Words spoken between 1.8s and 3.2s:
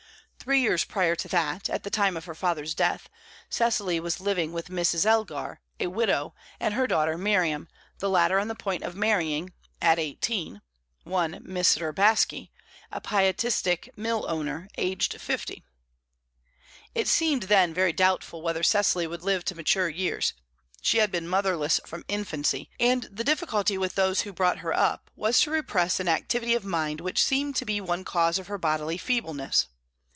the time of her father's death,